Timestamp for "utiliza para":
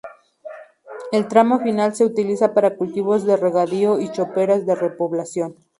2.05-2.75